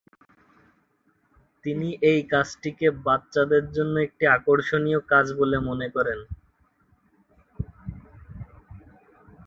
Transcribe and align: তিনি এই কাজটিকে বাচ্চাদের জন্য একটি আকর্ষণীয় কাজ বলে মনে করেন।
তিনি 1.63 1.89
এই 2.09 2.19
কাজটিকে 2.31 2.87
বাচ্চাদের 3.05 3.63
জন্য 3.71 3.95
একটি 4.07 4.23
আকর্ষণীয় 4.37 4.99
কাজ 5.11 5.25
বলে 5.39 5.57
মনে 5.69 5.87
করেন। 5.95 6.19